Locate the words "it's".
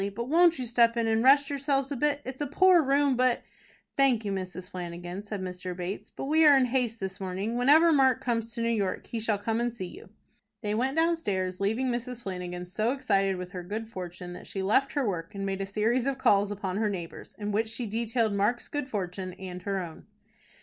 2.25-2.41